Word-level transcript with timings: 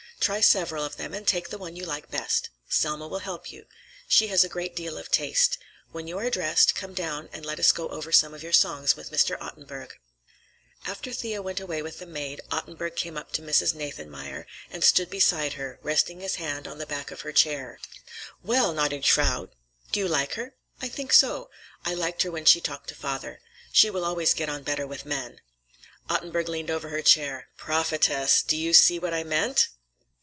Try 0.19 0.39
several 0.41 0.85
of 0.85 0.97
them, 0.97 1.15
and 1.15 1.27
take 1.27 1.49
the 1.49 1.57
one 1.57 1.75
you 1.75 1.83
like 1.83 2.11
best. 2.11 2.51
Selma 2.69 3.07
will 3.07 3.17
help 3.25 3.51
you. 3.51 3.65
She 4.07 4.27
has 4.27 4.43
a 4.43 4.47
great 4.49 4.75
deal 4.75 4.99
of 4.99 5.09
taste. 5.09 5.57
When 5.93 6.05
you 6.07 6.19
are 6.19 6.29
dressed, 6.29 6.75
come 6.75 6.93
down 6.93 7.27
and 7.33 7.43
let 7.43 7.59
us 7.59 7.71
go 7.71 7.89
over 7.89 8.11
some 8.11 8.31
of 8.31 8.43
your 8.43 8.53
songs 8.53 8.95
with 8.95 9.11
Mr. 9.11 9.35
Ottenburg." 9.41 9.97
After 10.85 11.11
Thea 11.11 11.41
went 11.41 11.59
away 11.59 11.81
with 11.81 11.97
the 11.97 12.05
maid, 12.05 12.39
Ottenburg 12.51 12.95
came 12.95 13.17
up 13.17 13.31
to 13.31 13.41
Mrs. 13.41 13.73
Nathanmeyer 13.73 14.45
and 14.69 14.83
stood 14.83 15.09
beside 15.09 15.53
her, 15.53 15.79
resting 15.81 16.19
his 16.19 16.35
hand 16.35 16.67
on 16.67 16.77
the 16.77 16.85
high 16.85 16.89
back 16.97 17.09
of 17.09 17.21
her 17.21 17.31
chair. 17.33 17.79
"Well, 18.43 18.75
gnädige 18.75 19.07
Frau, 19.09 19.49
do 19.91 19.99
you 20.01 20.07
like 20.07 20.35
her?" 20.35 20.53
"I 20.83 20.87
think 20.87 21.13
so. 21.13 21.49
I 21.83 21.95
liked 21.95 22.21
her 22.21 22.29
when 22.29 22.45
she 22.45 22.61
talked 22.61 22.89
to 22.89 22.95
father. 22.95 23.41
She 23.73 23.89
will 23.89 24.05
always 24.05 24.35
get 24.35 24.49
on 24.49 24.61
better 24.61 24.85
with 24.85 25.03
men." 25.03 25.41
Ottenburg 26.11 26.47
leaned 26.47 26.69
over 26.69 26.89
her 26.89 27.01
chair. 27.01 27.47
"Prophetess! 27.57 28.43
Do 28.43 28.55
you 28.55 28.71
see 28.75 28.99
what 28.99 29.15
I 29.15 29.23
meant?" 29.23 29.69